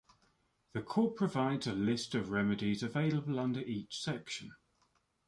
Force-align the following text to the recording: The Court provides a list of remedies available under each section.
The 0.73 0.81
Court 0.81 1.15
provides 1.15 1.67
a 1.67 1.73
list 1.73 2.15
of 2.15 2.31
remedies 2.31 2.81
available 2.81 3.39
under 3.39 3.59
each 3.59 3.99
section. 4.01 4.49